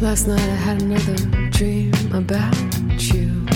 Last 0.00 0.26
night 0.26 0.40
I 0.40 0.56
had 0.56 0.82
another 0.82 1.14
dream 1.50 1.92
about 2.14 2.56
you. 3.12 3.46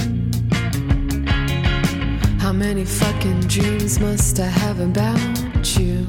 How 2.38 2.52
many 2.52 2.84
fucking 2.84 3.40
dreams 3.48 3.98
must 3.98 4.38
I 4.38 4.48
have 4.48 4.78
about 4.80 5.78
you? 5.78 6.06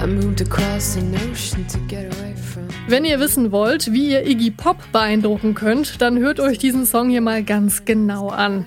I 0.00 0.06
moved 0.06 0.40
across 0.40 0.96
an 0.96 1.14
ocean 1.14 1.66
to 1.66 1.78
get 1.86 2.06
away. 2.06 2.34
Wenn 2.86 3.04
ihr 3.04 3.18
wissen 3.18 3.50
wollt, 3.52 3.92
wie 3.92 4.10
ihr 4.10 4.26
Iggy 4.26 4.50
Pop 4.50 4.76
beeindrucken 4.92 5.54
könnt, 5.54 6.00
dann 6.00 6.18
hört 6.18 6.38
euch 6.38 6.58
diesen 6.58 6.86
Song 6.86 7.08
hier 7.08 7.20
mal 7.20 7.42
ganz 7.42 7.84
genau 7.84 8.28
an. 8.28 8.66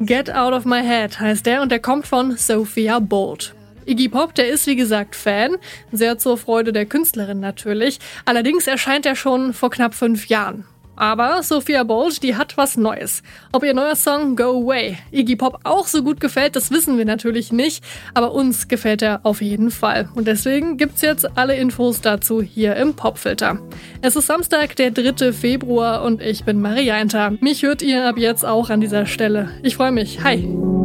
Get 0.00 0.32
Out 0.32 0.52
of 0.52 0.64
My 0.64 0.82
Head 0.82 1.18
heißt 1.18 1.46
der 1.46 1.62
und 1.62 1.70
der 1.70 1.80
kommt 1.80 2.06
von 2.06 2.36
Sophia 2.36 2.98
Bolt. 2.98 3.54
Iggy 3.86 4.08
Pop, 4.08 4.34
der 4.34 4.48
ist 4.48 4.66
wie 4.66 4.76
gesagt 4.76 5.16
Fan, 5.16 5.56
sehr 5.92 6.18
zur 6.18 6.36
Freude 6.36 6.72
der 6.72 6.86
Künstlerin 6.86 7.40
natürlich. 7.40 7.98
Allerdings 8.24 8.66
erscheint 8.66 9.06
er 9.06 9.16
schon 9.16 9.52
vor 9.52 9.70
knapp 9.70 9.94
fünf 9.94 10.26
Jahren. 10.26 10.64
Aber 10.96 11.42
Sophia 11.42 11.84
Bolt, 11.84 12.22
die 12.22 12.36
hat 12.36 12.56
was 12.56 12.76
Neues. 12.78 13.22
Ob 13.52 13.62
ihr 13.62 13.74
neuer 13.74 13.96
Song 13.96 14.34
Go 14.34 14.62
Away 14.62 14.96
Iggy 15.12 15.36
Pop 15.36 15.60
auch 15.62 15.86
so 15.86 16.02
gut 16.02 16.20
gefällt, 16.20 16.56
das 16.56 16.70
wissen 16.70 16.96
wir 16.96 17.04
natürlich 17.04 17.52
nicht. 17.52 17.84
Aber 18.14 18.32
uns 18.32 18.66
gefällt 18.66 19.02
er 19.02 19.20
auf 19.22 19.42
jeden 19.42 19.70
Fall. 19.70 20.08
Und 20.14 20.26
deswegen 20.26 20.78
gibt's 20.78 21.02
jetzt 21.02 21.36
alle 21.36 21.56
Infos 21.56 22.00
dazu 22.00 22.40
hier 22.40 22.76
im 22.76 22.94
Popfilter. 22.94 23.58
Es 24.00 24.16
ist 24.16 24.26
Samstag, 24.26 24.74
der 24.76 24.90
3. 24.90 25.32
Februar 25.32 26.02
und 26.02 26.22
ich 26.22 26.44
bin 26.44 26.62
Marianta. 26.62 27.32
Mich 27.40 27.62
hört 27.62 27.82
ihr 27.82 28.08
ab 28.08 28.16
jetzt 28.16 28.44
auch 28.44 28.70
an 28.70 28.80
dieser 28.80 29.04
Stelle. 29.04 29.50
Ich 29.62 29.76
freue 29.76 29.92
mich. 29.92 30.24
Hi! 30.24 30.75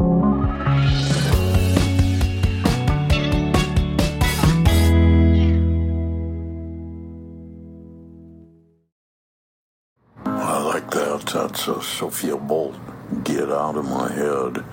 Uh, 11.67 11.81
Sophia 11.81 12.38
Bolt. 12.38 12.75
Get 13.23 13.52
out 13.52 13.75
of 13.75 13.85
my 13.85 14.11
head. 14.11 14.63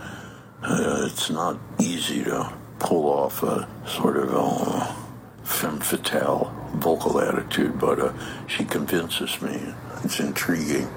Uh, 0.62 1.06
it's 1.06 1.30
not 1.30 1.58
easy 1.80 2.24
to 2.24 2.52
pull 2.78 3.06
off 3.06 3.42
a 3.42 3.68
sort 3.86 4.16
of 4.16 4.32
a 4.32 4.96
femme 5.44 5.80
fatale 5.80 6.54
vocal 6.74 7.20
attitude, 7.20 7.78
but 7.78 7.98
uh, 7.98 8.12
she 8.46 8.64
convinces 8.64 9.40
me. 9.42 9.74
It's 10.04 10.20
intriguing. 10.20 10.88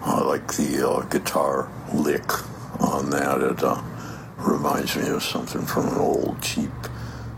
I 0.00 0.20
like 0.20 0.54
the 0.54 0.88
uh, 0.88 1.02
guitar 1.02 1.70
lick 1.94 2.30
on 2.80 3.10
that. 3.10 3.40
It 3.40 3.62
uh, 3.62 3.80
reminds 4.36 4.96
me 4.96 5.08
of 5.08 5.22
something 5.22 5.64
from 5.64 5.88
an 5.88 5.98
old 5.98 6.42
cheap 6.42 6.70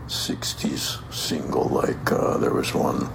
60s 0.07 1.13
single, 1.13 1.65
like 1.65 2.11
uh, 2.11 2.37
there 2.37 2.53
was 2.53 2.73
one, 2.73 3.09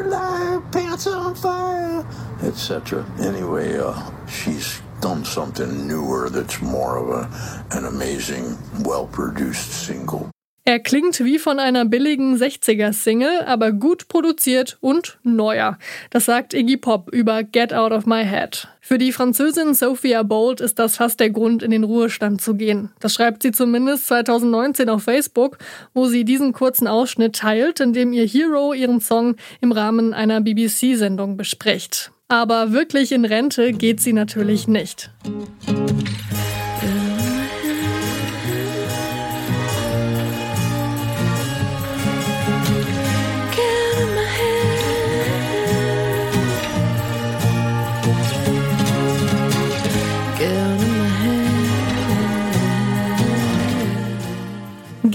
Liar, 0.00 0.60
Pants 0.72 1.06
on 1.06 1.34
Fire, 1.34 2.06
etc. 2.42 3.04
Anyway, 3.20 3.78
uh, 3.78 3.94
she's 4.26 4.80
done 5.00 5.24
something 5.24 5.86
newer 5.86 6.30
that's 6.30 6.62
more 6.62 6.96
of 6.96 7.08
a, 7.10 7.76
an 7.76 7.84
amazing, 7.84 8.56
well 8.82 9.06
produced 9.06 9.70
single. 9.70 10.31
Er 10.64 10.78
klingt 10.78 11.24
wie 11.24 11.40
von 11.40 11.58
einer 11.58 11.84
billigen 11.84 12.36
60er-Single, 12.36 13.40
aber 13.46 13.72
gut 13.72 14.06
produziert 14.06 14.78
und 14.80 15.18
neuer. 15.24 15.76
Das 16.10 16.26
sagt 16.26 16.54
Iggy 16.54 16.76
Pop 16.76 17.12
über 17.12 17.42
Get 17.42 17.74
Out 17.74 17.90
of 17.90 18.06
My 18.06 18.24
Head. 18.24 18.68
Für 18.80 18.96
die 18.96 19.10
Französin 19.10 19.74
Sophia 19.74 20.22
Bold 20.22 20.60
ist 20.60 20.78
das 20.78 20.98
fast 20.98 21.18
der 21.18 21.30
Grund, 21.30 21.64
in 21.64 21.72
den 21.72 21.82
Ruhestand 21.82 22.40
zu 22.40 22.54
gehen. 22.54 22.92
Das 23.00 23.14
schreibt 23.14 23.42
sie 23.42 23.50
zumindest 23.50 24.06
2019 24.06 24.88
auf 24.88 25.02
Facebook, 25.02 25.58
wo 25.94 26.06
sie 26.06 26.24
diesen 26.24 26.52
kurzen 26.52 26.86
Ausschnitt 26.86 27.34
teilt, 27.34 27.80
in 27.80 27.92
dem 27.92 28.12
ihr 28.12 28.26
Hero 28.26 28.72
ihren 28.72 29.00
Song 29.00 29.34
im 29.60 29.72
Rahmen 29.72 30.14
einer 30.14 30.40
BBC-Sendung 30.40 31.36
bespricht. 31.36 32.12
Aber 32.28 32.70
wirklich 32.70 33.10
in 33.10 33.24
Rente 33.24 33.72
geht 33.72 34.00
sie 34.00 34.12
natürlich 34.12 34.68
nicht. 34.68 35.10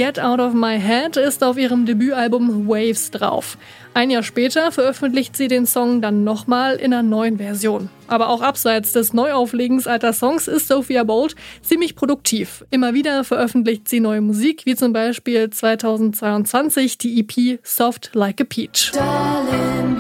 Get 0.08 0.22
Out 0.22 0.40
of 0.40 0.54
My 0.54 0.80
Head 0.80 1.18
ist 1.18 1.44
auf 1.44 1.58
ihrem 1.58 1.86
Debütalbum 1.86 2.66
Waves 2.66 3.12
drauf. 3.12 3.58
Ein 3.94 4.10
Jahr 4.10 4.24
später 4.24 4.72
veröffentlicht 4.72 5.36
sie 5.36 5.50
den 5.50 5.66
Song 5.66 6.02
dann 6.02 6.24
nochmal 6.24 6.78
in 6.78 6.94
einer 6.94 7.04
neuen 7.04 7.40
Version. 7.40 7.90
Aber 8.08 8.30
auch 8.30 8.42
abseits 8.42 8.94
des 8.94 9.12
Neuauflegens 9.12 9.86
alter 9.86 10.14
Songs 10.14 10.48
ist 10.48 10.70
Sophia 10.70 11.04
Bold 11.04 11.36
ziemlich 11.62 11.98
produktiv. 11.98 12.64
Immer 12.70 12.94
wieder 12.94 13.26
veröffentlicht 13.26 13.90
sie 13.90 14.00
neue 14.00 14.22
Musik, 14.22 14.62
wie 14.66 14.78
zum 14.78 14.94
Beispiel 14.94 15.50
2022 15.50 16.98
die 16.98 17.20
EP 17.20 17.60
Soft 17.64 18.12
Like 18.14 18.40
a 18.40 18.46
Peach. 18.46 18.94
Darling, 18.94 19.98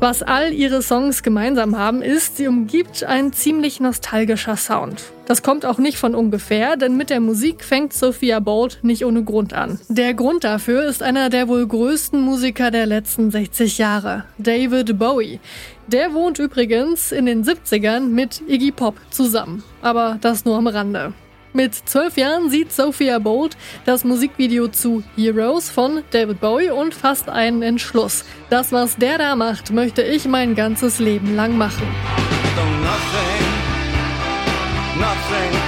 Was 0.00 0.22
all 0.22 0.52
ihre 0.52 0.80
Songs 0.80 1.24
gemeinsam 1.24 1.76
haben, 1.76 2.02
ist, 2.02 2.36
sie 2.36 2.46
umgibt 2.46 3.02
ein 3.02 3.32
ziemlich 3.32 3.80
nostalgischer 3.80 4.56
Sound. 4.56 5.02
Das 5.26 5.42
kommt 5.42 5.66
auch 5.66 5.78
nicht 5.78 5.98
von 5.98 6.14
ungefähr, 6.14 6.76
denn 6.76 6.96
mit 6.96 7.10
der 7.10 7.18
Musik 7.18 7.64
fängt 7.64 7.92
Sophia 7.92 8.38
Bolt 8.38 8.78
nicht 8.82 9.04
ohne 9.04 9.24
Grund 9.24 9.54
an. 9.54 9.80
Der 9.88 10.14
Grund 10.14 10.44
dafür 10.44 10.84
ist 10.84 11.02
einer 11.02 11.30
der 11.30 11.48
wohl 11.48 11.66
größten 11.66 12.20
Musiker 12.20 12.70
der 12.70 12.86
letzten 12.86 13.32
60 13.32 13.78
Jahre, 13.78 14.24
David 14.38 15.00
Bowie. 15.00 15.40
Der 15.88 16.14
wohnt 16.14 16.38
übrigens 16.38 17.10
in 17.10 17.26
den 17.26 17.42
70ern 17.42 18.06
mit 18.06 18.40
Iggy 18.46 18.70
Pop 18.70 18.94
zusammen. 19.10 19.64
Aber 19.82 20.18
das 20.20 20.44
nur 20.44 20.56
am 20.56 20.68
Rande. 20.68 21.12
Mit 21.58 21.74
zwölf 21.74 22.16
Jahren 22.16 22.50
sieht 22.50 22.72
Sophia 22.72 23.18
Bolt 23.18 23.56
das 23.84 24.04
Musikvideo 24.04 24.68
zu 24.68 25.02
Heroes 25.16 25.68
von 25.68 26.04
David 26.12 26.40
Bowie 26.40 26.70
und 26.70 26.94
fasst 26.94 27.28
einen 27.28 27.62
Entschluss. 27.62 28.24
Das, 28.48 28.70
was 28.70 28.96
der 28.96 29.18
da 29.18 29.34
macht, 29.34 29.72
möchte 29.72 30.02
ich 30.02 30.28
mein 30.28 30.54
ganzes 30.54 31.00
Leben 31.00 31.34
lang 31.34 31.58
machen. 31.58 31.82
So 32.54 32.62
nothing, 32.62 33.42
nothing 35.00 35.58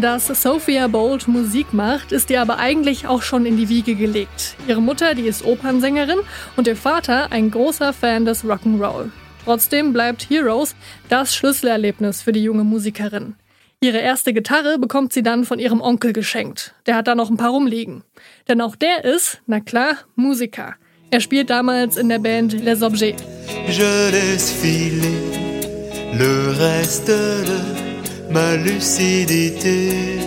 Dass 0.00 0.28
Sophia 0.28 0.86
Bold 0.86 1.26
Musik 1.26 1.72
macht, 1.72 2.12
ist 2.12 2.30
ihr 2.30 2.40
aber 2.40 2.58
eigentlich 2.58 3.08
auch 3.08 3.22
schon 3.22 3.44
in 3.46 3.56
die 3.56 3.68
Wiege 3.68 3.96
gelegt. 3.96 4.54
Ihre 4.68 4.80
Mutter, 4.80 5.16
die 5.16 5.26
ist 5.26 5.44
Opernsängerin 5.44 6.20
und 6.56 6.68
ihr 6.68 6.76
Vater 6.76 7.32
ein 7.32 7.50
großer 7.50 7.92
Fan 7.92 8.24
des 8.24 8.44
Rock'n'Roll. 8.44 9.10
Trotzdem 9.44 9.92
bleibt 9.92 10.30
Heroes 10.30 10.76
das 11.08 11.34
Schlüsselerlebnis 11.34 12.22
für 12.22 12.30
die 12.30 12.44
junge 12.44 12.62
Musikerin. 12.62 13.34
Ihre 13.80 13.98
erste 13.98 14.32
Gitarre 14.32 14.78
bekommt 14.78 15.12
sie 15.12 15.24
dann 15.24 15.44
von 15.44 15.58
ihrem 15.58 15.80
Onkel 15.80 16.12
geschenkt. 16.12 16.74
Der 16.86 16.94
hat 16.94 17.08
da 17.08 17.16
noch 17.16 17.28
ein 17.28 17.36
paar 17.36 17.50
rumliegen. 17.50 18.04
Denn 18.46 18.60
auch 18.60 18.76
der 18.76 19.04
ist, 19.04 19.40
na 19.46 19.58
klar, 19.58 19.94
Musiker. 20.14 20.76
Er 21.10 21.20
spielt 21.20 21.50
damals 21.50 21.96
in 21.96 22.08
der 22.08 22.20
Band 22.20 22.52
Les 22.52 22.82
Objets. 22.82 23.20
Je 23.66 24.10
laisse 24.12 24.52
filer 24.54 25.38
le 26.12 26.54
reste 26.56 27.44
de 27.44 27.87
ma 28.30 28.56
lucidité. 28.56 30.18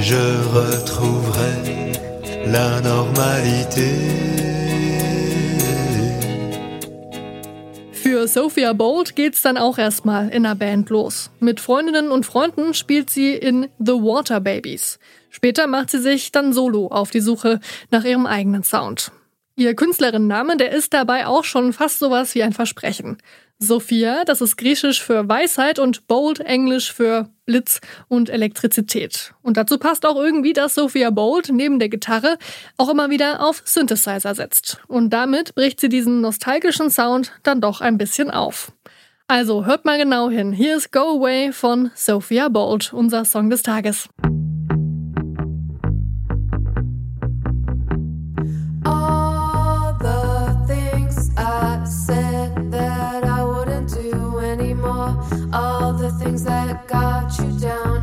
Je 0.00 0.24
retrouverai 0.54 1.92
la 2.46 2.80
normalité. 2.80 3.90
Für 7.92 8.26
Sophia 8.26 8.72
Bolt 8.72 9.14
geht's 9.14 9.42
dann 9.42 9.56
auch 9.56 9.78
erstmal 9.78 10.30
in 10.30 10.42
der 10.42 10.54
Band 10.54 10.90
los. 10.90 11.30
Mit 11.38 11.60
Freundinnen 11.60 12.10
und 12.10 12.26
Freunden 12.26 12.74
spielt 12.74 13.10
sie 13.10 13.34
in 13.34 13.68
The 13.78 13.92
Water 13.92 14.40
Babies. 14.40 14.98
Später 15.28 15.66
macht 15.66 15.90
sie 15.90 16.00
sich 16.00 16.32
dann 16.32 16.52
solo 16.52 16.88
auf 16.88 17.10
die 17.10 17.20
Suche 17.20 17.60
nach 17.90 18.04
ihrem 18.04 18.26
eigenen 18.26 18.64
Sound. 18.64 19.12
Ihr 19.56 19.74
Künstlerinnenname, 19.74 20.56
der 20.56 20.72
ist 20.72 20.94
dabei 20.94 21.26
auch 21.26 21.44
schon 21.44 21.72
fast 21.72 21.98
sowas 21.98 22.34
wie 22.34 22.42
ein 22.42 22.52
Versprechen. 22.52 23.18
Sophia, 23.58 24.24
das 24.24 24.40
ist 24.40 24.56
griechisch 24.56 25.02
für 25.02 25.28
Weisheit 25.28 25.78
und 25.78 26.06
Bold 26.06 26.40
englisch 26.40 26.94
für 26.94 27.28
Blitz 27.44 27.80
und 28.08 28.30
Elektrizität. 28.30 29.34
Und 29.42 29.58
dazu 29.58 29.76
passt 29.76 30.06
auch 30.06 30.16
irgendwie, 30.16 30.54
dass 30.54 30.76
Sophia 30.76 31.10
Bold 31.10 31.50
neben 31.52 31.78
der 31.78 31.90
Gitarre 31.90 32.38
auch 32.78 32.88
immer 32.88 33.10
wieder 33.10 33.46
auf 33.46 33.60
Synthesizer 33.66 34.34
setzt. 34.34 34.80
Und 34.88 35.10
damit 35.10 35.54
bricht 35.54 35.78
sie 35.78 35.90
diesen 35.90 36.22
nostalgischen 36.22 36.90
Sound 36.90 37.32
dann 37.42 37.60
doch 37.60 37.82
ein 37.82 37.98
bisschen 37.98 38.30
auf. 38.30 38.72
Also 39.28 39.66
hört 39.66 39.84
mal 39.84 39.98
genau 39.98 40.30
hin. 40.30 40.52
Hier 40.52 40.76
ist 40.76 40.90
Go 40.90 41.18
Away 41.18 41.52
von 41.52 41.90
Sophia 41.94 42.48
Bold, 42.48 42.94
unser 42.94 43.26
Song 43.26 43.50
des 43.50 43.62
Tages. 43.62 44.08
that 52.70 53.24
I 53.24 53.44
wouldn't 53.44 53.92
do 53.92 54.38
anymore. 54.38 55.16
All 55.52 55.92
the 55.92 56.10
things 56.12 56.44
that 56.44 56.86
got 56.86 57.36
you 57.38 57.58
down. 57.58 57.99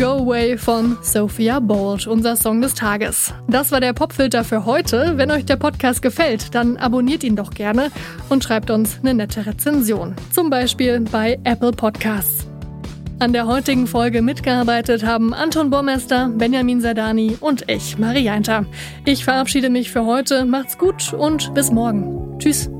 Go 0.00 0.22
Away 0.22 0.56
von 0.56 0.96
Sophia 1.02 1.60
Bold, 1.60 2.06
unser 2.06 2.34
Song 2.34 2.62
des 2.62 2.72
Tages. 2.72 3.34
Das 3.48 3.70
war 3.70 3.80
der 3.80 3.92
Popfilter 3.92 4.44
für 4.44 4.64
heute. 4.64 5.18
Wenn 5.18 5.30
euch 5.30 5.44
der 5.44 5.56
Podcast 5.56 6.00
gefällt, 6.00 6.54
dann 6.54 6.78
abonniert 6.78 7.22
ihn 7.22 7.36
doch 7.36 7.50
gerne 7.50 7.90
und 8.30 8.42
schreibt 8.42 8.70
uns 8.70 8.98
eine 9.02 9.12
nette 9.12 9.44
Rezension. 9.44 10.16
Zum 10.32 10.48
Beispiel 10.48 11.00
bei 11.00 11.38
Apple 11.44 11.72
Podcasts. 11.72 12.46
An 13.18 13.34
der 13.34 13.46
heutigen 13.46 13.86
Folge 13.86 14.22
mitgearbeitet 14.22 15.04
haben 15.04 15.34
Anton 15.34 15.68
Bormester, 15.68 16.30
Benjamin 16.30 16.80
Sadani 16.80 17.36
und 17.38 17.70
ich, 17.70 17.98
Marianta. 17.98 18.64
Ich 19.04 19.24
verabschiede 19.24 19.68
mich 19.68 19.90
für 19.90 20.06
heute. 20.06 20.46
Macht's 20.46 20.78
gut 20.78 21.12
und 21.12 21.52
bis 21.52 21.70
morgen. 21.70 22.38
Tschüss. 22.38 22.70